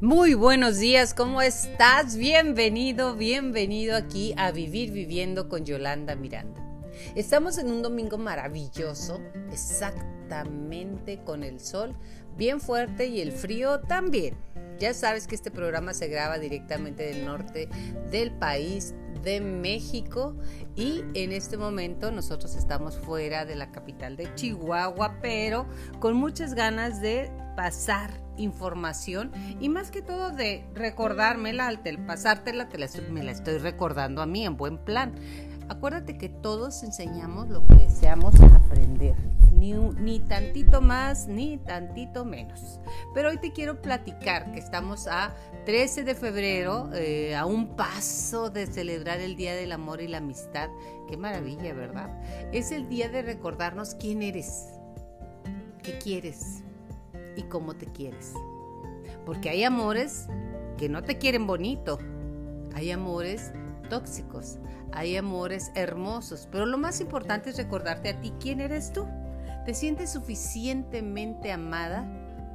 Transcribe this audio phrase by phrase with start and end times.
[0.00, 2.16] Muy buenos días, ¿cómo estás?
[2.16, 6.64] Bienvenido, bienvenido aquí a Vivir Viviendo con Yolanda Miranda.
[7.16, 9.20] Estamos en un domingo maravilloso,
[9.50, 11.96] exactamente con el sol
[12.36, 14.36] bien fuerte y el frío también.
[14.78, 17.68] Ya sabes que este programa se graba directamente del norte
[18.08, 18.94] del país
[19.24, 20.36] de México
[20.76, 25.66] y en este momento nosotros estamos fuera de la capital de Chihuahua, pero
[25.98, 32.78] con muchas ganas de pasar información y más que todo de recordármela, al pasártela, te
[32.78, 35.14] la, me la estoy recordando a mí en buen plan.
[35.68, 39.14] Acuérdate que todos enseñamos lo que deseamos aprender,
[39.52, 42.80] ni, ni, tantito más ni tantito menos.
[43.12, 45.34] Pero hoy te quiero platicar que estamos a
[45.66, 50.18] 13 de febrero, eh, a un paso de celebrar el Día del Amor y la
[50.18, 50.70] Amistad.
[51.06, 52.18] Qué maravilla, ¿verdad?
[52.50, 54.68] Es el día de recordarnos quién eres,
[55.82, 56.62] qué quieres
[57.38, 58.34] y cómo te quieres.
[59.24, 60.26] Porque hay amores
[60.76, 61.98] que no te quieren bonito,
[62.74, 63.52] hay amores
[63.88, 64.58] tóxicos,
[64.92, 69.06] hay amores hermosos, pero lo más importante es recordarte a ti quién eres tú.
[69.64, 72.06] ¿Te sientes suficientemente amada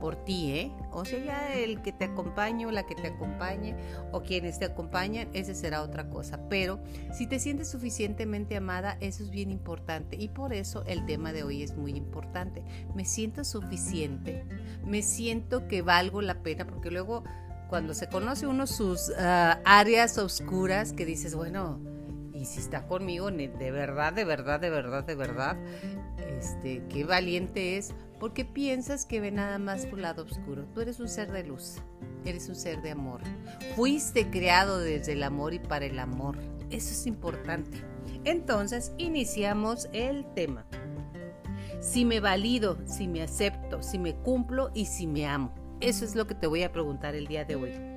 [0.03, 0.71] por ti, eh?
[0.91, 3.73] O sea, ya el que te acompañe o la que te acompañe
[4.11, 6.41] o quienes te acompañan, ese será otra cosa.
[6.49, 6.81] Pero
[7.13, 10.17] si te sientes suficientemente amada, eso es bien importante.
[10.19, 12.65] Y por eso el tema de hoy es muy importante.
[12.93, 14.43] Me siento suficiente,
[14.85, 17.23] me siento que valgo la pena, porque luego
[17.69, 21.79] cuando se conoce uno sus ah, áreas oscuras que dices, bueno,
[22.33, 25.57] y si está conmigo, de verdad, de verdad, de verdad, de verdad,
[26.17, 27.93] este, qué valiente es,
[28.23, 30.63] porque piensas que ve nada más tu lado oscuro.
[30.73, 31.81] Tú eres un ser de luz,
[32.23, 33.19] eres un ser de amor.
[33.75, 36.37] Fuiste creado desde el amor y para el amor.
[36.69, 37.83] Eso es importante.
[38.23, 40.65] Entonces, iniciamos el tema.
[41.81, 45.53] Si me valido, si me acepto, si me cumplo y si me amo.
[45.81, 47.92] Eso es lo que te voy a preguntar el día de hoy.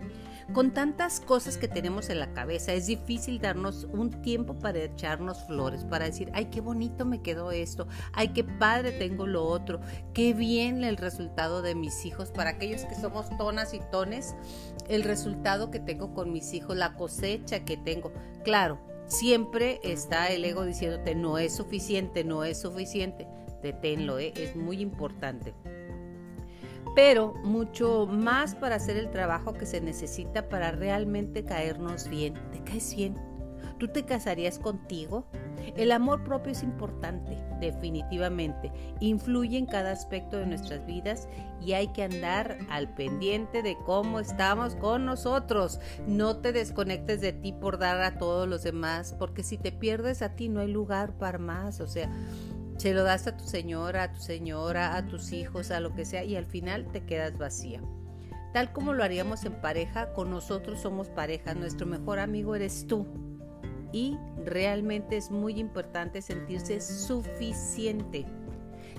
[0.52, 5.44] Con tantas cosas que tenemos en la cabeza, es difícil darnos un tiempo para echarnos
[5.44, 9.80] flores, para decir, ay, qué bonito me quedó esto, ay, qué padre tengo lo otro,
[10.14, 12.30] qué bien el resultado de mis hijos.
[12.30, 14.36] Para aquellos que somos tonas y tones,
[14.88, 18.12] el resultado que tengo con mis hijos, la cosecha que tengo.
[18.44, 23.26] Claro, siempre está el ego diciéndote, no es suficiente, no es suficiente.
[23.62, 24.32] Deténlo, ¿eh?
[24.36, 25.54] es muy importante
[26.96, 32.32] pero mucho más para hacer el trabajo que se necesita para realmente caernos bien.
[32.50, 33.14] ¿Te caes bien?
[33.78, 35.26] ¿Tú te casarías contigo?
[35.76, 38.72] El amor propio es importante, definitivamente.
[39.00, 41.28] Influye en cada aspecto de nuestras vidas
[41.60, 45.80] y hay que andar al pendiente de cómo estamos con nosotros.
[46.06, 50.22] No te desconectes de ti por dar a todos los demás, porque si te pierdes
[50.22, 51.80] a ti no hay lugar para más.
[51.80, 52.10] O sea,
[52.76, 56.04] se lo das a tu señora, a tu señora, a tus hijos, a lo que
[56.04, 57.80] sea, y al final te quedas vacía.
[58.52, 63.06] Tal como lo haríamos en pareja, con nosotros somos pareja, nuestro mejor amigo eres tú.
[63.92, 68.26] Y realmente es muy importante sentirse suficiente.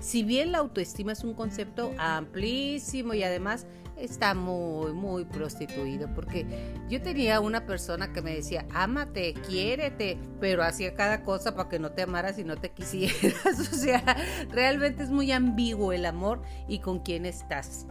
[0.00, 3.66] Si bien la autoestima es un concepto amplísimo y además
[4.00, 6.08] está muy, muy prostituido.
[6.14, 6.46] Porque
[6.88, 11.78] yo tenía una persona que me decía, ámate, quiérete, pero hacía cada cosa para que
[11.78, 13.58] no te amaras y no te quisieras.
[13.58, 14.02] o sea,
[14.50, 17.86] realmente es muy ambiguo el amor y con quién estás.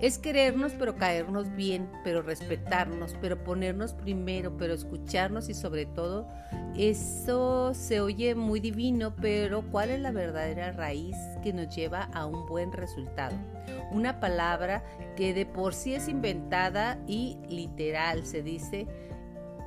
[0.00, 6.28] Es querernos, pero caernos bien, pero respetarnos, pero ponernos primero, pero escucharnos y sobre todo,
[6.76, 12.26] eso se oye muy divino, pero ¿cuál es la verdadera raíz que nos lleva a
[12.26, 13.36] un buen resultado?
[13.90, 14.84] Una palabra
[15.16, 18.86] que de por sí es inventada y literal, se dice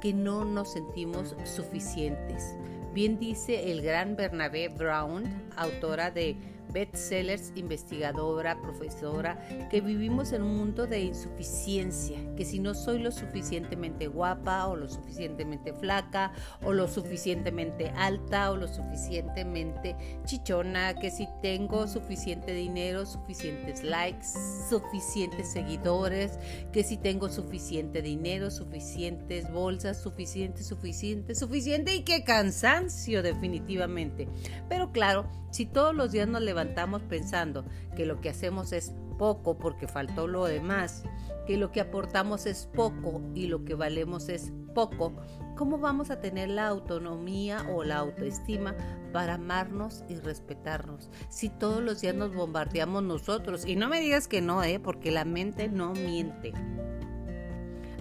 [0.01, 2.55] que no nos sentimos suficientes.
[2.93, 5.23] Bien dice el gran Bernabé Brown,
[5.57, 6.37] autora de
[6.71, 9.37] bestsellers, investigadora, profesora,
[9.69, 14.75] que vivimos en un mundo de insuficiencia, que si no soy lo suficientemente guapa o
[14.75, 16.33] lo suficientemente flaca
[16.63, 19.95] o lo suficientemente alta o lo suficientemente
[20.25, 24.27] chichona, que si tengo suficiente dinero, suficientes likes,
[24.69, 26.39] suficientes seguidores,
[26.71, 34.27] que si tengo suficiente dinero, suficientes bolsas, suficiente, suficiente, suficiente y qué cansancio definitivamente.
[34.69, 37.65] Pero claro, si todos los días nos levantamos pensando
[37.95, 41.03] que lo que hacemos es poco porque faltó lo demás,
[41.45, 45.13] que lo que aportamos es poco y lo que valemos es poco,
[45.55, 48.75] ¿cómo vamos a tener la autonomía o la autoestima
[49.11, 51.09] para amarnos y respetarnos?
[51.29, 54.79] Si todos los días nos bombardeamos nosotros, y no me digas que no, ¿eh?
[54.79, 56.53] porque la mente no miente.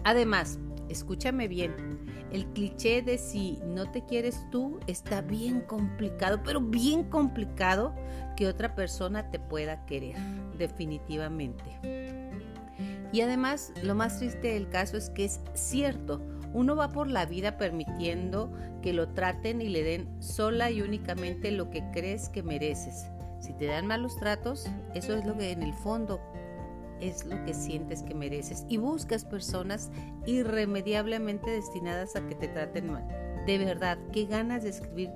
[0.05, 0.59] Además,
[0.89, 1.75] escúchame bien,
[2.33, 7.95] el cliché de si no te quieres tú está bien complicado, pero bien complicado
[8.37, 10.17] que otra persona te pueda querer,
[10.57, 11.65] definitivamente.
[13.13, 16.23] Y además, lo más triste del caso es que es cierto,
[16.53, 21.51] uno va por la vida permitiendo que lo traten y le den sola y únicamente
[21.51, 23.07] lo que crees que mereces.
[23.41, 26.21] Si te dan malos tratos, eso es lo que en el fondo
[27.01, 29.91] es lo que sientes que mereces y buscas personas
[30.27, 33.07] irremediablemente destinadas a que te traten mal.
[33.47, 35.11] De verdad, qué ganas de escribir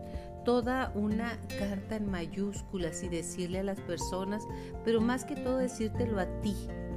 [0.45, 4.47] toda una carta en mayúsculas y decirle a las personas,
[4.85, 6.55] pero más que todo decírtelo a ti.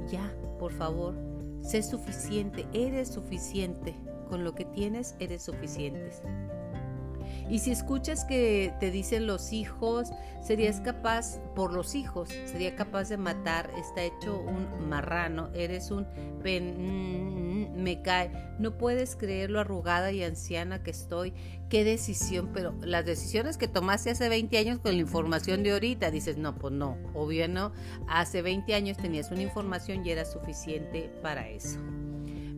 [0.08, 1.14] Ya, por favor,
[1.62, 3.94] sé suficiente, eres suficiente.
[4.28, 6.10] Con lo que tienes, eres suficiente.
[7.48, 10.10] Y si escuchas que te dicen los hijos,
[10.42, 16.06] serías capaz, por los hijos, sería capaz de matar, está hecho un marrano, eres un
[16.42, 21.32] pen, mm, me cae, no puedes creer lo arrugada y anciana que estoy,
[21.68, 26.10] qué decisión, pero las decisiones que tomaste hace 20 años con la información de ahorita,
[26.10, 27.72] dices, no, pues no, obvio no,
[28.08, 31.78] hace 20 años tenías una información y era suficiente para eso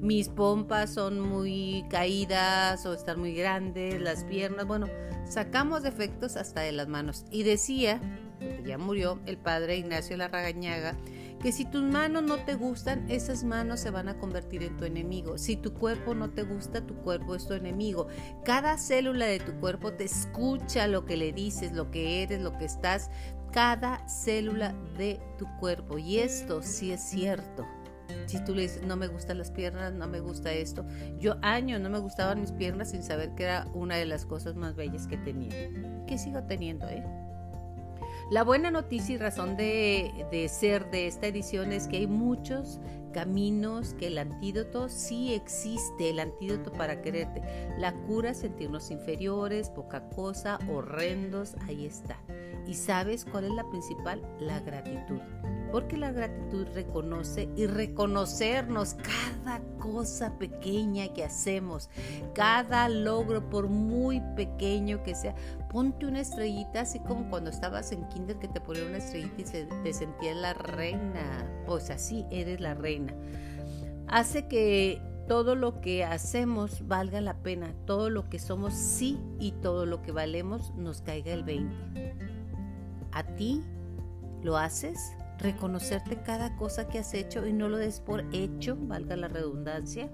[0.01, 4.87] mis pompas son muy caídas o están muy grandes, las piernas, bueno,
[5.29, 7.25] sacamos defectos hasta de las manos.
[7.31, 8.01] Y decía,
[8.41, 10.97] porque ya murió el padre Ignacio Larragañaga,
[11.43, 14.85] que si tus manos no te gustan, esas manos se van a convertir en tu
[14.85, 15.39] enemigo.
[15.39, 18.09] Si tu cuerpo no te gusta, tu cuerpo es tu enemigo.
[18.45, 22.57] Cada célula de tu cuerpo te escucha lo que le dices, lo que eres, lo
[22.59, 23.11] que estás.
[23.53, 25.99] Cada célula de tu cuerpo.
[25.99, 27.67] Y esto sí es cierto.
[28.27, 30.85] Si tú le dices, no me gustan las piernas, no me gusta esto.
[31.19, 34.55] Yo años no me gustaban mis piernas sin saber que era una de las cosas
[34.57, 35.71] más bellas que tenía.
[36.07, 37.05] Que sigo teniendo, ¿eh?
[38.31, 42.79] La buena noticia y razón de, de, ser de esta edición es que hay muchos
[43.13, 47.43] caminos, que el antídoto sí existe, el antídoto para quererte.
[47.77, 52.19] La cura, sentirnos inferiores, poca cosa, horrendos, ahí está.
[52.69, 54.23] ¿Y sabes cuál es la principal?
[54.39, 55.21] La gratitud
[55.71, 61.89] porque la gratitud reconoce y reconocernos cada cosa pequeña que hacemos,
[62.35, 65.35] cada logro, por muy pequeño que sea.
[65.71, 69.67] Ponte una estrellita, así como cuando estabas en kinder que te ponían una estrellita y
[69.83, 71.47] te sentías la reina.
[71.67, 73.15] Pues así eres la reina.
[74.09, 79.53] Hace que todo lo que hacemos valga la pena, todo lo que somos sí y
[79.53, 82.17] todo lo que valemos nos caiga el 20.
[83.13, 83.63] ¿A ti
[84.43, 85.13] lo haces?
[85.41, 90.11] Reconocerte cada cosa que has hecho y no lo des por hecho, valga la redundancia.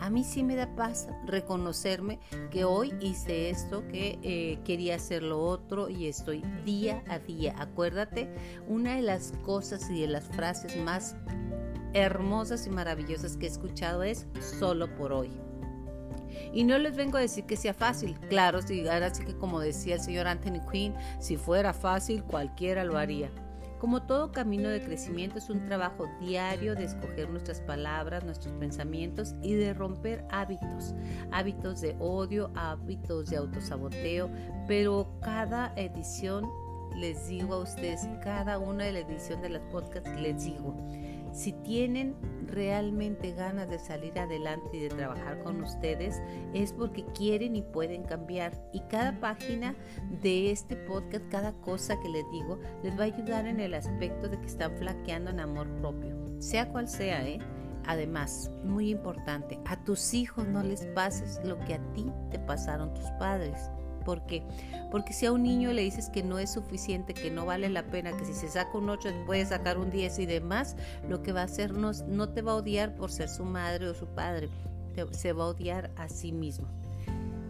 [0.00, 2.20] A mí sí me da paz reconocerme
[2.50, 7.54] que hoy hice esto, que eh, quería hacer lo otro y estoy día a día.
[7.58, 8.32] Acuérdate,
[8.68, 11.16] una de las cosas y de las frases más
[11.94, 14.26] hermosas y maravillosas que he escuchado es
[14.58, 15.30] solo por hoy.
[16.52, 19.60] Y no les vengo a decir que sea fácil, claro, si ahora sí que como
[19.60, 23.30] decía el señor Anthony Quinn, si fuera fácil cualquiera lo haría.
[23.78, 29.36] Como todo camino de crecimiento es un trabajo diario de escoger nuestras palabras, nuestros pensamientos
[29.40, 30.94] y de romper hábitos,
[31.30, 34.30] hábitos de odio, hábitos de autosaboteo,
[34.66, 36.44] pero cada edición
[36.96, 40.74] les digo a ustedes, cada una de las ediciones de las podcasts les digo,
[41.32, 42.16] si tienen
[42.46, 46.22] realmente ganas de salir adelante y de trabajar con ustedes,
[46.54, 48.52] es porque quieren y pueden cambiar.
[48.72, 49.74] Y cada página
[50.22, 54.28] de este podcast, cada cosa que les digo, les va a ayudar en el aspecto
[54.28, 57.38] de que están flaqueando en amor propio, sea cual sea, ¿eh?
[57.86, 62.92] Además, muy importante, a tus hijos no les pases lo que a ti te pasaron
[62.92, 63.70] tus padres.
[64.08, 64.42] ¿Por qué?
[64.90, 67.82] Porque si a un niño le dices que no es suficiente, que no vale la
[67.82, 71.32] pena, que si se saca un 8 puede sacar un 10 y demás, lo que
[71.32, 74.06] va a hacer no, no te va a odiar por ser su madre o su
[74.06, 74.48] padre,
[75.10, 76.66] se va a odiar a sí mismo.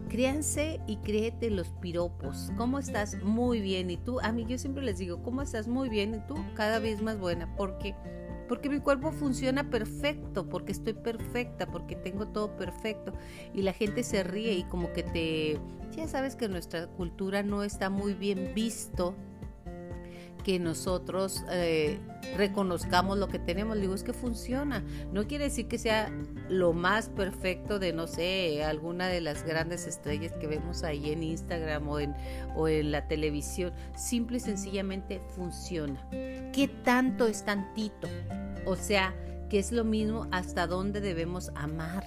[0.09, 2.51] Créanse y créete los piropos.
[2.57, 3.23] ¿Cómo estás?
[3.23, 3.89] Muy bien.
[3.89, 5.69] Y tú, a mí yo siempre les digo, ¿cómo estás?
[5.69, 6.13] Muy bien.
[6.13, 7.55] Y tú cada vez más buena.
[7.55, 7.95] Porque
[8.49, 13.13] porque mi cuerpo funciona perfecto, porque estoy perfecta, porque tengo todo perfecto.
[13.53, 15.59] Y la gente se ríe y como que te...
[15.95, 19.15] Ya sabes que nuestra cultura no está muy bien visto
[20.43, 21.99] que nosotros eh,
[22.35, 23.79] reconozcamos lo que tenemos.
[23.79, 24.83] Digo, es que funciona.
[25.11, 26.11] No quiere decir que sea
[26.49, 31.23] lo más perfecto de, no sé, alguna de las grandes estrellas que vemos ahí en
[31.23, 32.15] Instagram o en,
[32.55, 33.73] o en la televisión.
[33.95, 36.07] Simple y sencillamente funciona.
[36.11, 38.07] ¿Qué tanto es tantito?
[38.65, 39.13] O sea,
[39.49, 42.05] que es lo mismo hasta dónde debemos amar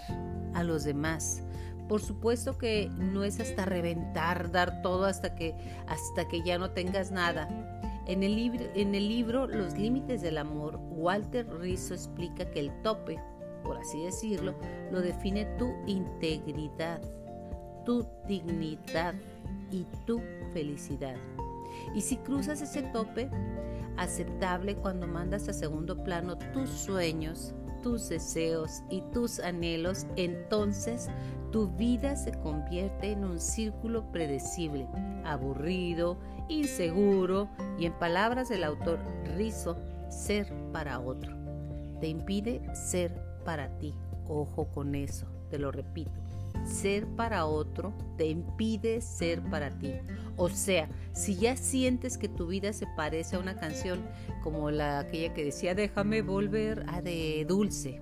[0.55, 1.43] a los demás.
[1.89, 5.55] Por supuesto que no es hasta reventar, dar todo hasta que,
[5.87, 7.49] hasta que ya no tengas nada
[8.07, 12.83] en el, libro, en el libro Los Límites del Amor, Walter Rizzo explica que el
[12.83, 13.19] tope,
[13.63, 14.55] por así decirlo,
[14.91, 17.01] lo define tu integridad,
[17.85, 19.15] tu dignidad
[19.71, 20.21] y tu
[20.53, 21.17] felicidad.
[21.95, 23.31] Y si cruzas ese tope,
[23.97, 31.09] aceptable cuando mandas a segundo plano tus sueños, tus deseos y tus anhelos, entonces
[31.51, 34.89] tu vida se convierte en un círculo predecible,
[35.25, 36.19] aburrido,
[36.53, 38.99] inseguro y en palabras del autor
[39.37, 39.77] Rizzo,
[40.09, 41.33] ser para otro.
[42.01, 43.95] Te impide ser para ti.
[44.29, 46.13] Ojo con eso, te lo repito.
[46.65, 49.93] Ser para otro te impide ser para ti.
[50.37, 54.01] O sea, si ya sientes que tu vida se parece a una canción
[54.43, 58.01] como la aquella que decía déjame volver a de dulce.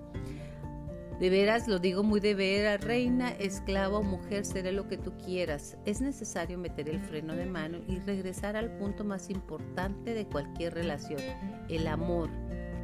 [1.21, 5.13] De veras, lo digo muy de veras, reina, esclava o mujer, seré lo que tú
[5.23, 5.77] quieras.
[5.85, 10.73] Es necesario meter el freno de mano y regresar al punto más importante de cualquier
[10.73, 11.21] relación,
[11.69, 12.27] el amor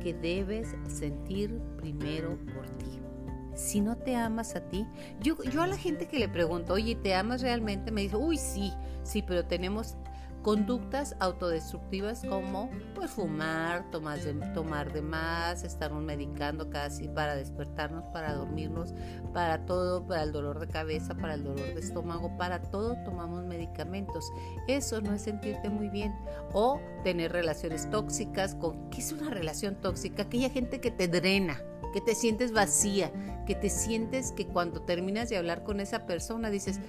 [0.03, 3.00] que debes sentir primero por ti
[3.56, 4.86] si no te amas a ti,
[5.20, 7.91] yo, yo a la gente que le pregunto, oye, ¿te amas realmente?
[7.91, 9.98] Me dice, uy, sí, sí, pero tenemos
[10.48, 18.06] conductas autodestructivas como pues fumar, tomar de, tomar de más, estarnos medicando casi para despertarnos,
[18.13, 18.94] para dormirnos,
[19.34, 23.44] para todo, para el dolor de cabeza, para el dolor de estómago, para todo tomamos
[23.44, 24.32] medicamentos.
[24.70, 26.16] Eso no es sentirte muy bien.
[26.54, 30.24] O tener relaciones tóxicas con, ¿qué es una relación tóxica?
[30.24, 31.62] Aquella gente que te drena
[31.94, 33.12] que te sientes vacía,
[33.48, 36.80] que te sientes que cuando terminas de hablar con esa persona dices,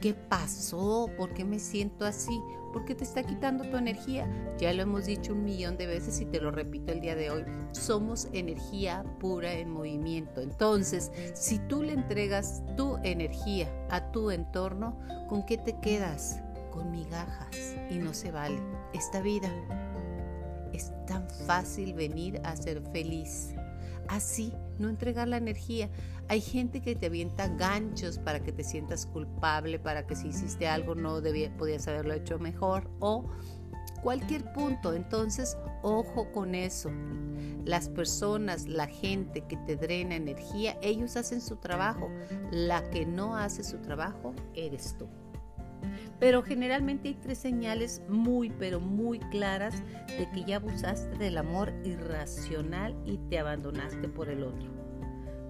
[0.00, 1.08] ¿qué pasó?
[1.16, 2.38] ¿Por qué me siento así?
[2.78, 4.24] Porque te está quitando tu energía.
[4.56, 7.28] Ya lo hemos dicho un millón de veces y te lo repito el día de
[7.28, 7.44] hoy.
[7.72, 10.40] Somos energía pura en movimiento.
[10.40, 14.96] Entonces, si tú le entregas tu energía a tu entorno,
[15.28, 16.40] ¿con qué te quedas?
[16.70, 17.74] Con migajas.
[17.90, 18.60] Y no se vale.
[18.94, 19.50] Esta vida
[20.72, 23.57] es tan fácil venir a ser feliz
[24.08, 25.90] así, no entregar la energía.
[26.28, 30.68] Hay gente que te avienta ganchos para que te sientas culpable, para que si hiciste
[30.68, 33.24] algo no debía, podías haberlo hecho mejor o
[34.02, 34.92] cualquier punto.
[34.92, 36.90] Entonces, ojo con eso.
[37.64, 42.10] Las personas, la gente que te drena energía, ellos hacen su trabajo.
[42.50, 45.08] La que no hace su trabajo eres tú.
[46.18, 49.82] Pero generalmente hay tres señales muy, pero muy claras
[50.18, 54.68] de que ya abusaste del amor irracional y te abandonaste por el otro.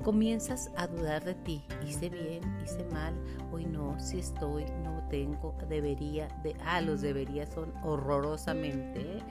[0.02, 1.64] Comienzas a dudar de ti.
[1.87, 3.14] Hice bien, hice mal,
[3.52, 9.23] hoy no, si estoy, no tengo, debería, de, ah, los debería son horrorosamente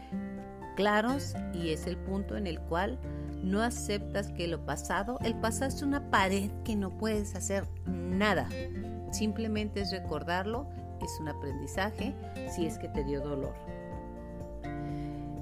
[0.78, 3.00] claros y es el punto en el cual
[3.44, 8.48] no aceptas que lo pasado, el pasado es una pared que no puedes hacer nada.
[9.12, 10.70] Simplemente es recordarlo
[11.02, 12.14] es un aprendizaje
[12.54, 13.54] si es que te dio dolor.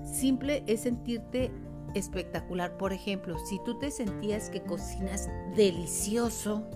[0.04, 1.52] Simple es sentirte
[1.94, 2.78] espectacular.
[2.78, 6.68] Por ejemplo, si tú te sentías que cocinas delicioso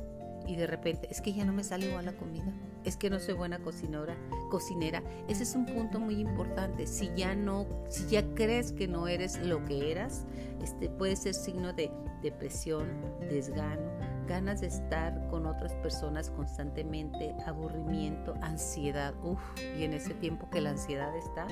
[0.47, 2.51] y de repente es que ya no me sale igual la comida,
[2.85, 4.17] es que no soy buena cocinera,
[4.49, 5.03] cocinera.
[5.27, 6.87] Ese es un punto muy importante.
[6.87, 10.25] Si ya no, si ya crees que no eres lo que eras,
[10.63, 12.87] este puede ser signo de depresión,
[13.29, 13.91] desgano,
[14.29, 19.39] ganas de estar con otras personas constantemente, aburrimiento, ansiedad, Uf,
[19.77, 21.47] y en ese tiempo que la ansiedad está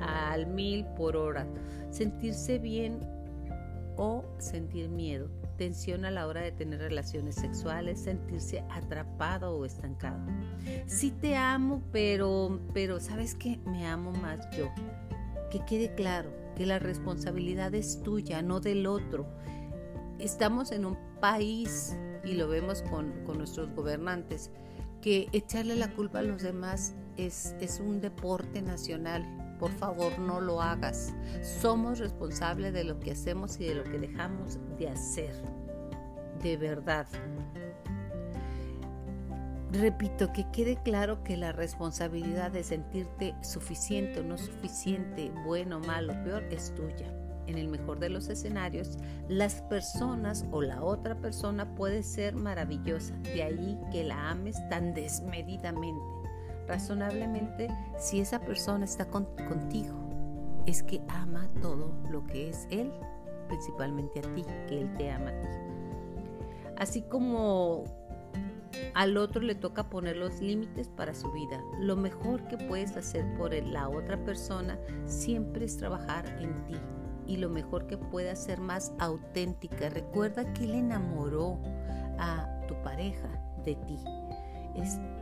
[0.00, 1.46] al mil por hora,
[1.90, 2.98] sentirse bien
[3.96, 10.18] o sentir miedo, tensión a la hora de tener relaciones sexuales, sentirse atrapado o estancado.
[10.86, 13.60] Sí te amo, pero, pero ¿sabes qué?
[13.64, 14.66] Me amo más yo.
[15.50, 19.26] Que quede claro que la responsabilidad es tuya, no del otro.
[20.18, 24.50] Estamos en un país y lo vemos con, nuestros gobernantes,
[25.00, 29.56] que echarle la culpa a los demás es, es un deporte nacional.
[29.58, 31.14] Por favor, no lo hagas.
[31.60, 35.34] Somos responsables de lo que hacemos y de lo que dejamos de hacer.
[36.42, 37.06] De verdad.
[39.72, 46.14] Repito, que quede claro que la responsabilidad de sentirte suficiente o no suficiente, bueno, malo,
[46.24, 47.17] peor, es tuya
[47.48, 53.14] en el mejor de los escenarios, las personas o la otra persona puede ser maravillosa.
[53.34, 56.04] De ahí que la ames tan desmedidamente.
[56.66, 59.96] Razonablemente, si esa persona está contigo,
[60.66, 62.92] es que ama todo lo que es Él,
[63.48, 65.48] principalmente a ti, que Él te ama a ti.
[66.76, 67.84] Así como
[68.94, 71.62] al otro le toca poner los límites para su vida.
[71.80, 76.76] Lo mejor que puedes hacer por la otra persona siempre es trabajar en ti,
[77.28, 79.90] y lo mejor que pueda ser más auténtica.
[79.90, 81.60] Recuerda que Él enamoró
[82.18, 83.28] a tu pareja
[83.64, 83.98] de ti.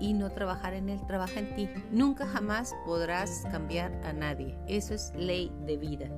[0.01, 1.69] Y no trabajar en Él, trabaja en ti.
[1.91, 4.57] Nunca jamás podrás cambiar a nadie.
[4.69, 6.11] Eso es ley de vida.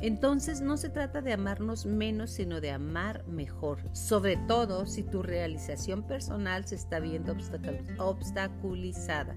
[0.00, 3.78] Entonces no se trata de amarnos menos, sino de amar mejor.
[3.92, 7.36] Sobre todo si tu realización personal se está viendo
[7.98, 9.36] obstaculizada.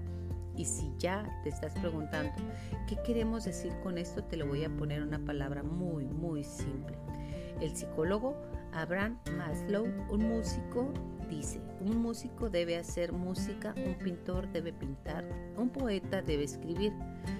[0.56, 2.32] Y si ya te estás preguntando,
[2.88, 4.24] ¿qué queremos decir con esto?
[4.24, 6.96] Te lo voy a poner una palabra muy, muy simple.
[7.60, 8.36] El psicólogo
[8.72, 10.92] Abraham Maslow, un músico,
[11.30, 15.24] dice, un músico debe hacer música, un pintor debe pintar,
[15.56, 16.92] un poeta debe escribir.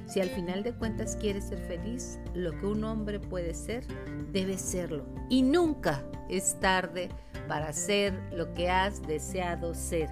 [0.06, 3.86] Si al final de cuentas quieres ser feliz, lo que un hombre puede ser,
[4.32, 5.04] debe serlo.
[5.28, 7.10] Y nunca es tarde
[7.48, 10.10] para ser lo que has deseado ser.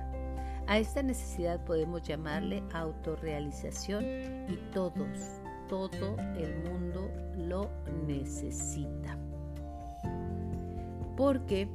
[0.67, 4.05] A esta necesidad podemos llamarle autorrealización
[4.49, 7.71] y todos, todo el mundo lo
[8.07, 9.19] necesita.
[11.17, 11.69] Porque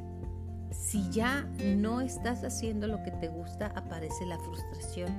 [0.72, 5.10] si ya no estás haciendo lo que te gusta, aparece la frustración.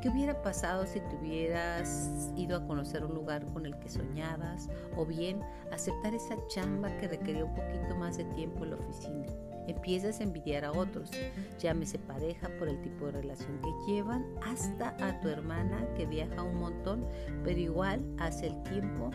[0.00, 4.68] ¿Qué hubiera pasado si te hubieras ido a conocer un lugar con el que soñabas?
[4.96, 5.40] O bien
[5.72, 9.26] aceptar esa chamba que requería un poquito más de tiempo en la oficina.
[9.66, 11.10] Empiezas a envidiar a otros,
[11.58, 16.42] llámese pareja por el tipo de relación que llevan, hasta a tu hermana que viaja
[16.42, 17.06] un montón,
[17.44, 19.10] pero igual hace el tiempo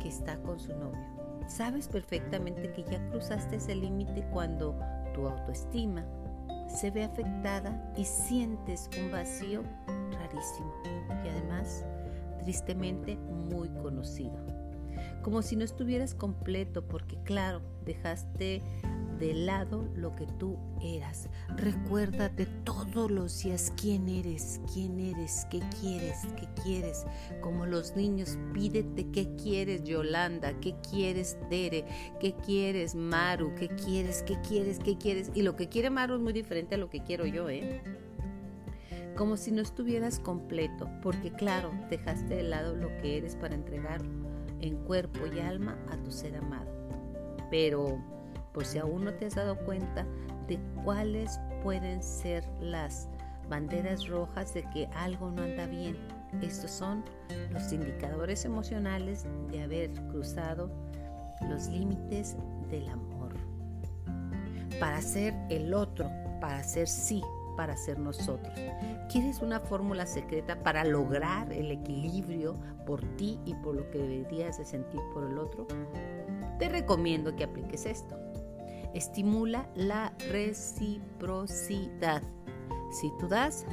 [0.00, 0.98] que está con su novio.
[1.46, 4.78] Sabes perfectamente que ya cruzaste ese límite cuando
[5.14, 6.04] tu autoestima
[6.68, 9.62] se ve afectada y sientes un vacío
[10.12, 10.72] rarísimo
[11.24, 11.84] y además
[12.40, 14.36] tristemente muy conocido.
[15.22, 18.62] Como si no estuvieras completo porque claro, dejaste
[19.18, 21.28] de lado lo que tú eras.
[21.56, 27.04] Recuérdate todos los días quién eres, quién eres, qué quieres, qué quieres.
[27.40, 31.84] Como los niños, pídete qué quieres, Yolanda, qué quieres, Tere,
[32.20, 35.30] qué quieres, Maru, qué quieres, qué quieres, qué quieres.
[35.34, 37.82] Y lo que quiere Maru es muy diferente a lo que quiero yo, ¿eh?
[39.16, 44.00] Como si no estuvieras completo, porque claro, dejaste de lado lo que eres para entregar
[44.60, 46.70] en cuerpo y alma a tu ser amado.
[47.50, 47.98] Pero
[48.58, 50.04] por si aún no te has dado cuenta
[50.48, 53.08] de cuáles pueden ser las
[53.48, 55.96] banderas rojas de que algo no anda bien.
[56.42, 57.04] Estos son
[57.52, 60.72] los indicadores emocionales de haber cruzado
[61.48, 62.36] los límites
[62.68, 63.32] del amor.
[64.80, 67.22] Para ser el otro, para ser sí,
[67.56, 68.58] para ser nosotros.
[69.08, 74.58] ¿Quieres una fórmula secreta para lograr el equilibrio por ti y por lo que deberías
[74.58, 75.68] de sentir por el otro?
[76.58, 78.27] Te recomiendo que apliques esto
[78.98, 82.22] estimula la reciprocidad.
[82.90, 83.64] Si tú das,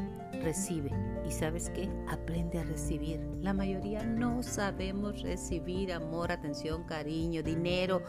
[0.44, 0.92] recibe.
[1.28, 1.90] Y sabes qué?
[2.08, 3.20] Aprende a recibir.
[3.42, 8.04] La mayoría no sabemos recibir amor, atención, cariño, dinero,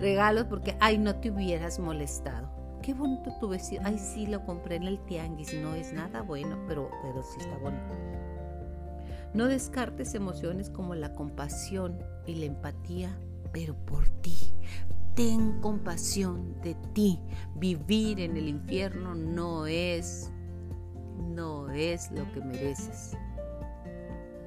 [0.00, 2.50] regalos porque, ay, no te hubieras molestado.
[2.82, 3.82] Qué bonito tu vestido.
[3.84, 5.54] Ay, sí, lo compré en el tianguis.
[5.54, 7.94] No es nada bueno, pero, pero sí está bonito.
[9.34, 13.16] No descartes emociones como la compasión y la empatía,
[13.52, 14.36] pero por ti,
[15.14, 17.20] ten compasión de ti.
[17.56, 20.30] Vivir en el infierno no es,
[21.18, 23.16] no es lo que mereces.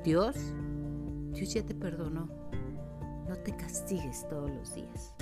[0.04, 0.36] Dios,
[1.34, 2.28] Dios ya te perdonó.
[3.28, 5.16] No te castigues todos los días.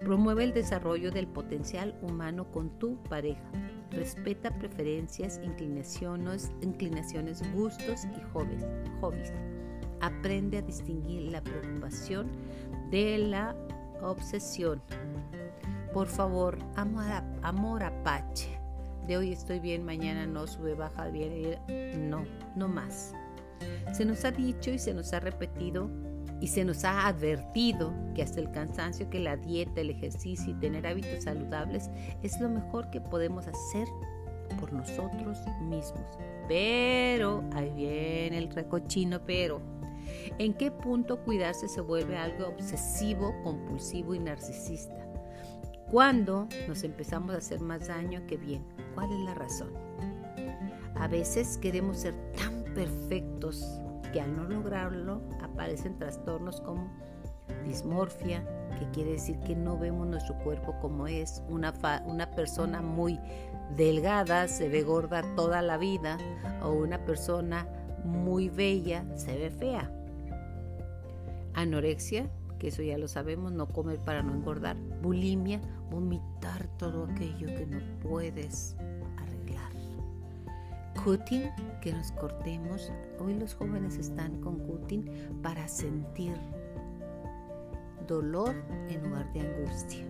[0.00, 3.50] Promueve el desarrollo del potencial humano con tu pareja.
[3.92, 8.66] Respeta preferencias, inclinaciones, inclinaciones gustos y hobbies.
[9.00, 9.32] hobbies.
[10.00, 12.28] Aprende a distinguir la preocupación
[12.90, 13.56] de la
[14.02, 14.82] obsesión.
[15.92, 17.04] Por favor, amor,
[17.42, 18.58] amor apache.
[19.06, 21.58] De hoy estoy bien, mañana no, sube, baja, bien,
[22.10, 22.24] no,
[22.56, 23.14] no más.
[23.92, 25.88] Se nos ha dicho y se nos ha repetido
[26.40, 30.54] y se nos ha advertido que hasta el cansancio, que la dieta, el ejercicio y
[30.54, 31.90] tener hábitos saludables
[32.22, 33.88] es lo mejor que podemos hacer
[34.60, 36.04] por nosotros mismos.
[36.48, 39.60] Pero, ahí viene el recochino, pero
[40.38, 45.06] ¿En qué punto cuidarse se vuelve algo obsesivo, compulsivo y narcisista?
[45.90, 48.64] ¿Cuándo nos empezamos a hacer más daño que bien?
[48.94, 49.70] ¿Cuál es la razón?
[50.96, 53.80] A veces queremos ser tan perfectos
[54.12, 56.90] que al no lograrlo aparecen trastornos como
[57.64, 58.44] dismorfia,
[58.78, 61.42] que quiere decir que no vemos nuestro cuerpo como es.
[61.48, 61.72] Una,
[62.06, 63.20] una persona muy
[63.76, 66.18] delgada se ve gorda toda la vida
[66.62, 67.66] o una persona
[68.04, 69.90] muy bella se ve fea.
[71.56, 74.76] Anorexia, que eso ya lo sabemos, no comer para no engordar.
[75.02, 78.76] Bulimia, vomitar todo aquello que no puedes
[79.16, 79.72] arreglar.
[81.02, 82.92] Cutting, que nos cortemos.
[83.18, 85.10] Hoy los jóvenes están con cutting
[85.42, 86.34] para sentir
[88.06, 88.54] dolor
[88.90, 90.04] en lugar de angustia.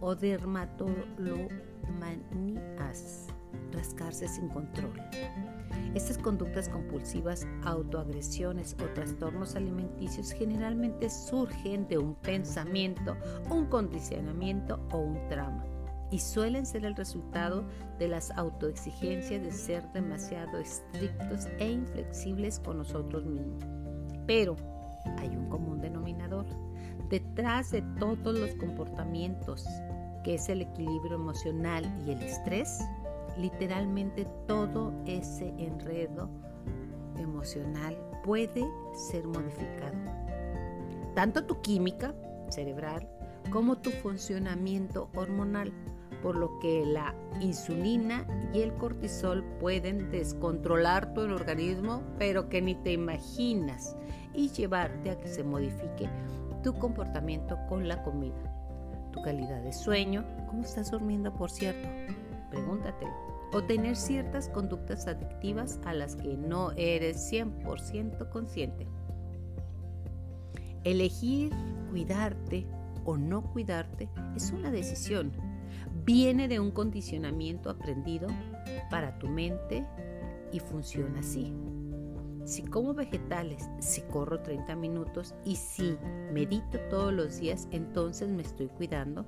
[0.00, 0.16] O
[3.72, 4.92] rascarse sin control.
[5.94, 13.16] Estas conductas compulsivas, autoagresiones o trastornos alimenticios generalmente surgen de un pensamiento,
[13.50, 15.64] un condicionamiento o un trauma
[16.10, 17.64] y suelen ser el resultado
[17.98, 23.64] de las autoexigencias de ser demasiado estrictos e inflexibles con nosotros mismos.
[24.26, 24.56] Pero
[25.18, 26.46] hay un común denominador.
[27.08, 29.64] Detrás de todos los comportamientos,
[30.24, 32.80] que es el equilibrio emocional y el estrés,
[33.38, 36.28] literalmente todo ese enredo
[37.18, 39.96] emocional puede ser modificado.
[41.14, 42.14] Tanto tu química
[42.48, 43.08] cerebral
[43.50, 45.72] como tu funcionamiento hormonal,
[46.22, 52.74] por lo que la insulina y el cortisol pueden descontrolar tu organismo, pero que ni
[52.74, 53.96] te imaginas,
[54.34, 56.10] y llevarte a que se modifique
[56.62, 58.52] tu comportamiento con la comida.
[59.12, 61.88] Tu calidad de sueño, ¿cómo estás durmiendo por cierto?
[62.50, 63.12] Pregúntatelo.
[63.52, 68.86] O tener ciertas conductas adictivas a las que no eres 100% consciente.
[70.84, 71.52] Elegir
[71.90, 72.66] cuidarte
[73.04, 75.32] o no cuidarte es una decisión.
[76.04, 78.28] Viene de un condicionamiento aprendido
[78.90, 79.86] para tu mente
[80.52, 81.52] y funciona así.
[82.44, 85.98] Si como vegetales, si corro 30 minutos y si
[86.32, 89.26] medito todos los días, entonces me estoy cuidando.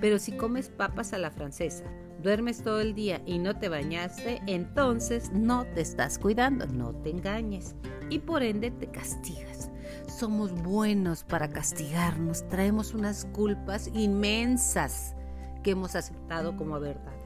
[0.00, 1.84] Pero si comes papas a la francesa,
[2.22, 7.10] duermes todo el día y no te bañaste, entonces no te estás cuidando, no te
[7.10, 7.74] engañes
[8.10, 9.70] y por ende te castigas.
[10.06, 15.14] Somos buenos para castigarnos, traemos unas culpas inmensas
[15.62, 17.18] que hemos aceptado como verdades.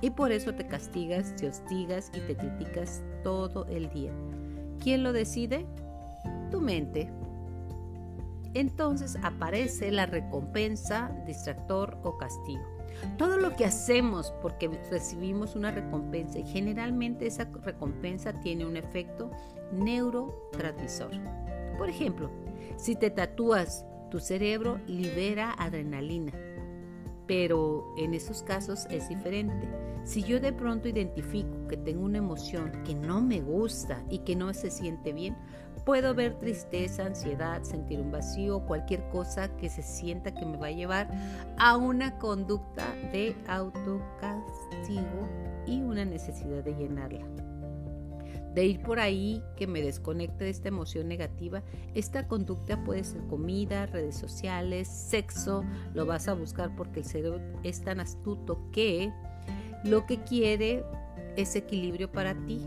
[0.00, 4.12] Y por eso te castigas, te hostigas y te criticas todo el día.
[4.80, 5.66] ¿Quién lo decide?
[6.50, 7.10] Tu mente.
[8.54, 12.71] Entonces aparece la recompensa, distractor o castigo.
[13.18, 19.30] Todo lo que hacemos porque recibimos una recompensa y generalmente esa recompensa tiene un efecto
[19.72, 21.10] neurotransmisor.
[21.78, 22.30] Por ejemplo,
[22.76, 26.32] si te tatúas, tu cerebro libera adrenalina,
[27.26, 29.68] pero en esos casos es diferente.
[30.04, 34.36] Si yo de pronto identifico que tengo una emoción que no me gusta y que
[34.36, 35.36] no se siente bien,
[35.84, 40.68] puedo ver tristeza, ansiedad, sentir un vacío, cualquier cosa que se sienta que me va
[40.68, 41.08] a llevar
[41.58, 45.28] a una conducta de autocastigo
[45.66, 47.26] y una necesidad de llenarla
[48.54, 51.62] de ir por ahí que me desconecte de esta emoción negativa,
[51.94, 55.64] esta conducta puede ser comida, redes sociales, sexo,
[55.94, 59.10] lo vas a buscar porque el cerebro es tan astuto que
[59.84, 60.84] lo que quiere
[61.36, 62.60] es equilibrio para ti.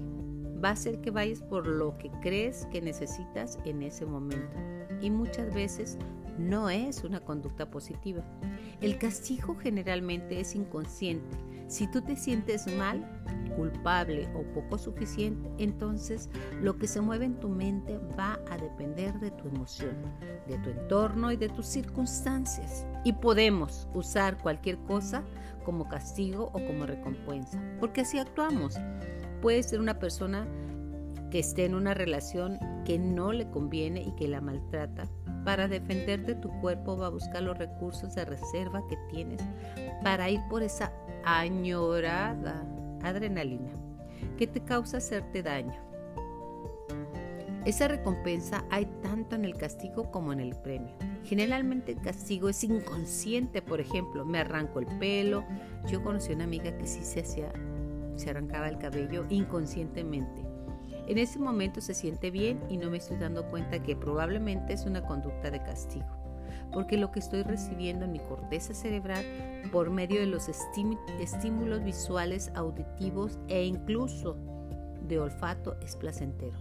[0.64, 4.58] Va a ser que vayas por lo que crees que necesitas en ese momento.
[5.02, 5.98] Y muchas veces
[6.38, 8.24] no es una conducta positiva.
[8.82, 11.38] El castigo generalmente es inconsciente.
[11.68, 13.04] Si tú te sientes mal,
[13.56, 16.30] culpable o poco suficiente, entonces
[16.62, 19.96] lo que se mueve en tu mente va a depender de tu emoción,
[20.48, 22.86] de tu entorno y de tus circunstancias.
[23.04, 25.24] Y podemos usar cualquier cosa
[25.64, 28.76] como castigo o como recompensa, porque así actuamos.
[29.42, 30.48] Puede ser una persona
[31.32, 35.08] que esté en una relación que no le conviene y que la maltrata.
[35.44, 39.42] Para defenderte tu cuerpo va a buscar los recursos de reserva que tienes
[40.04, 40.92] para ir por esa
[41.24, 42.66] añorada
[43.04, 43.72] adrenalina
[44.38, 45.86] que te causa hacerte daño.
[47.66, 50.94] Esa recompensa hay tanto en el castigo como en el premio.
[51.24, 55.44] Generalmente el castigo es inconsciente, por ejemplo, me arranco el pelo.
[55.88, 57.52] Yo conocí una amiga que sí se hacía,
[58.16, 60.46] se arrancaba el cabello inconscientemente.
[61.08, 64.86] En ese momento se siente bien y no me estoy dando cuenta que probablemente es
[64.86, 66.26] una conducta de castigo
[66.76, 69.24] porque lo que estoy recibiendo en mi corteza cerebral
[69.72, 74.38] por medio de los estímulos visuales, auditivos e incluso
[75.08, 76.58] de olfato es placentero.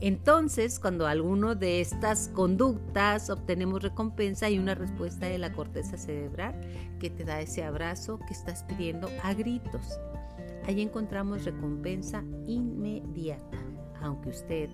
[0.00, 6.58] Entonces, cuando alguno de estas conductas obtenemos recompensa, hay una respuesta de la corteza cerebral
[6.98, 10.00] que te da ese abrazo que estás pidiendo a gritos.
[10.66, 13.58] Ahí encontramos recompensa inmediata,
[14.00, 14.70] aunque usted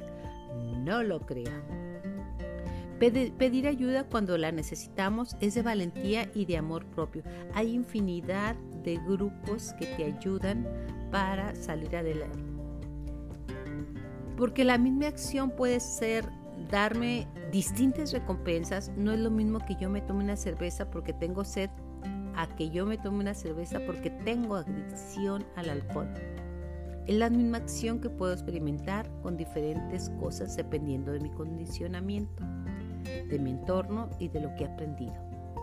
[0.85, 1.63] no lo crea.
[2.99, 7.23] Pedir ayuda cuando la necesitamos es de valentía y de amor propio.
[7.53, 10.67] Hay infinidad de grupos que te ayudan
[11.11, 12.39] para salir adelante.
[14.37, 16.25] Porque la misma acción puede ser
[16.71, 18.91] darme distintas recompensas.
[18.97, 21.71] No es lo mismo que yo me tome una cerveza porque tengo sed
[22.37, 26.09] a que yo me tome una cerveza porque tengo adicción al alcohol.
[27.07, 32.43] Es la misma acción que puedo experimentar con diferentes cosas dependiendo de mi condicionamiento
[33.29, 35.15] de mi entorno y de lo que he aprendido.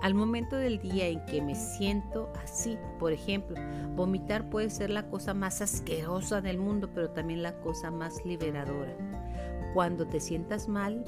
[0.02, 3.56] Al momento del día en que me siento así, por ejemplo,
[3.96, 8.94] vomitar puede ser la cosa más asquerosa del mundo, pero también la cosa más liberadora.
[9.74, 11.06] Cuando te sientas mal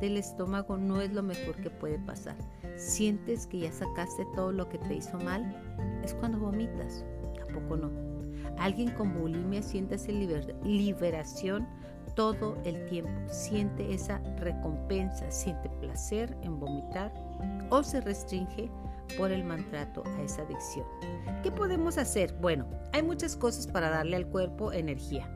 [0.00, 2.36] del estómago no es lo mejor que puede pasar.
[2.76, 5.44] Sientes que ya sacaste todo lo que te hizo mal,
[6.04, 7.04] es cuando vomitas.
[7.36, 7.90] Tampoco no.
[8.58, 11.66] Alguien con bulimia siente esa liberación
[12.14, 13.10] todo el tiempo.
[13.28, 17.12] Siente esa recompensa, siente placer en vomitar
[17.70, 18.70] o se restringe
[19.16, 20.86] por el maltrato a esa adicción.
[21.42, 22.34] ¿Qué podemos hacer?
[22.40, 25.30] Bueno, hay muchas cosas para darle al cuerpo energía.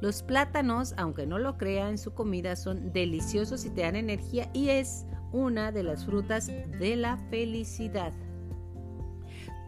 [0.00, 4.50] Los plátanos, aunque no lo crea en su comida, son deliciosos y te dan energía
[4.52, 8.12] y es una de las frutas de la felicidad.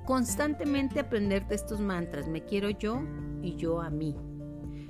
[0.05, 3.03] Constantemente aprenderte estos mantras, me quiero yo
[3.43, 4.15] y yo a mí.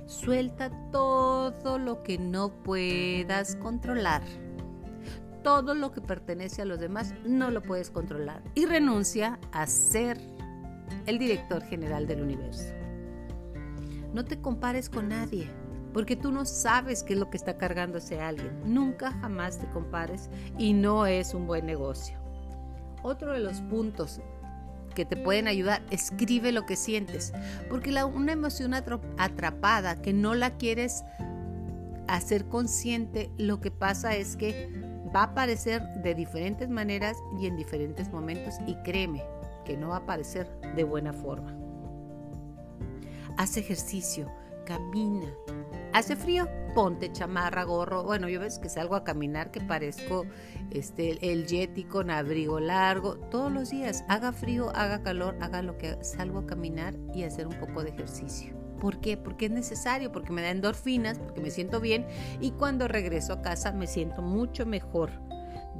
[0.05, 4.21] Suelta todo lo que no puedas controlar.
[5.43, 8.43] Todo lo que pertenece a los demás no lo puedes controlar.
[8.53, 10.19] Y renuncia a ser
[11.07, 12.71] el director general del universo.
[14.13, 15.49] No te compares con nadie,
[15.97, 18.61] porque tú no sabes qué es lo que está cargando ese alguien.
[18.71, 22.19] Nunca jamás te compares y no es un buen negocio.
[23.01, 24.21] Otro de los puntos
[24.93, 27.33] que te pueden ayudar, escribe lo que sientes,
[27.67, 31.03] porque una emoción atrapada que no la quieres
[32.07, 34.69] hacer consciente, lo que pasa es que
[35.15, 39.23] va a aparecer de diferentes maneras y en diferentes momentos y créeme
[39.65, 41.57] que no va a aparecer de buena forma.
[43.35, 44.31] Haz ejercicio,
[44.63, 45.33] camina.
[45.93, 46.47] ¿Hace frío?
[46.75, 48.03] Ponte chamarra, gorro.
[48.03, 50.25] Bueno, yo ves que salgo a caminar que parezco
[50.69, 53.15] este, el yeti con abrigo largo.
[53.15, 57.47] Todos los días, haga frío, haga calor, haga lo que salgo a caminar y hacer
[57.47, 58.55] un poco de ejercicio.
[58.79, 59.17] ¿Por qué?
[59.17, 62.05] Porque es necesario, porque me da endorfinas, porque me siento bien
[62.39, 65.09] y cuando regreso a casa me siento mucho mejor.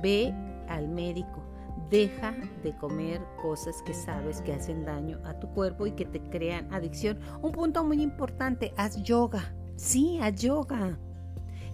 [0.02, 0.34] Ve
[0.68, 1.48] al médico,
[1.90, 6.20] Deja de comer cosas que sabes que hacen daño a tu cuerpo y que te
[6.20, 7.20] crean adicción.
[7.42, 9.54] Un punto muy importante, haz yoga.
[9.78, 10.98] Sí, haz yoga.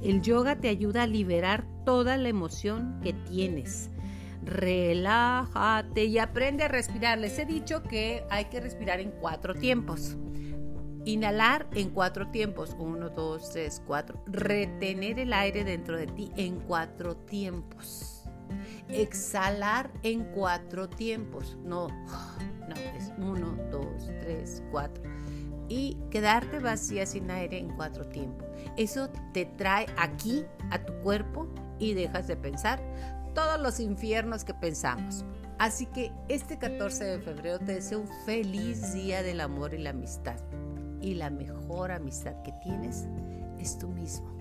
[0.02, 3.89] El yoga te ayuda a liberar toda la emoción que tienes.
[4.44, 7.18] Relájate y aprende a respirar.
[7.18, 10.18] Les he dicho que hay que respirar en cuatro tiempos.
[11.06, 12.76] Inhalar en cuatro tiempos.
[12.78, 14.22] Uno, dos, tres, cuatro.
[14.28, 18.24] Retener el aire dentro de ti en cuatro tiempos
[18.89, 21.58] exhalar en cuatro tiempos.
[21.63, 25.04] No, no, es uno, dos, tres, cuatro.
[25.74, 28.48] Y quedarte vacía sin aire en cuatro tiempos.
[28.78, 31.48] Eso te trae aquí a tu cuerpo
[31.80, 32.80] y dejas de pensar
[33.34, 35.26] todos los infiernos que pensamos.
[35.58, 39.90] Así que este 14 de febrero te deseo un feliz día del amor y la
[39.90, 40.38] amistad.
[41.02, 43.08] Y la mejor amistad que tienes
[43.58, 44.32] es tú mismo.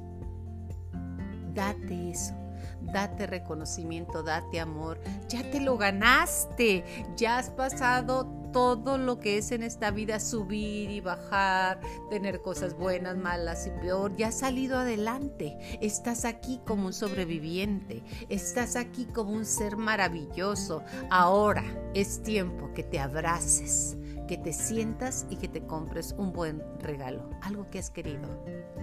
[1.54, 2.34] Date eso
[2.82, 6.84] date reconocimiento, date amor, ya te lo ganaste,
[7.16, 12.76] ya has pasado todo lo que es en esta vida, subir y bajar, tener cosas
[12.76, 19.06] buenas, malas y peor, ya has salido adelante, estás aquí como un sobreviviente, estás aquí
[19.06, 23.96] como un ser maravilloso, ahora es tiempo que te abraces
[24.28, 28.28] que te sientas y que te compres un buen regalo, algo que has querido.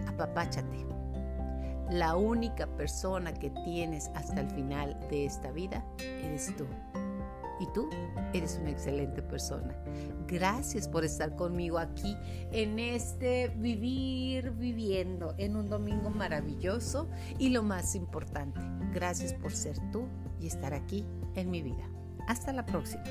[0.05, 0.85] Apapáchate
[1.89, 6.67] la única persona que tienes hasta el final de esta vida eres tú.
[7.59, 7.89] Y tú
[8.33, 9.75] eres una excelente persona.
[10.27, 12.15] Gracias por estar conmigo aquí
[12.51, 18.61] en este vivir viviendo en un domingo maravilloso y lo más importante,
[18.93, 20.07] gracias por ser tú
[20.39, 21.89] y estar aquí en mi vida.
[22.27, 23.03] Hasta la próxima.